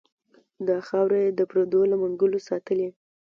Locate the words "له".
1.91-1.95